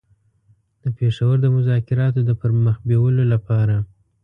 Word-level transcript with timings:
د 0.83 0.85
پېښور 0.97 1.35
د 1.41 1.45
مذاکراتو 1.55 2.21
د 2.25 2.31
پر 2.41 2.51
مخ 2.63 2.75
بېولو 2.87 3.23
لپاره. 3.33 3.75